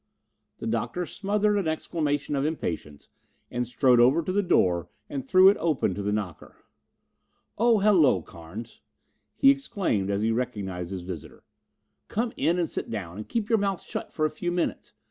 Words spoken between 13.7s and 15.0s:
shut for a few minutes.